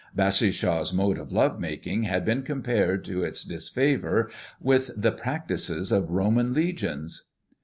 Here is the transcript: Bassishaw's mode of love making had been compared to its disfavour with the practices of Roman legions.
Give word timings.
Bassishaw's 0.15 0.91
mode 0.91 1.19
of 1.19 1.31
love 1.31 1.59
making 1.59 2.05
had 2.05 2.25
been 2.25 2.41
compared 2.41 3.05
to 3.05 3.23
its 3.23 3.43
disfavour 3.43 4.31
with 4.59 4.89
the 4.97 5.11
practices 5.11 5.91
of 5.91 6.09
Roman 6.09 6.55
legions. 6.55 7.25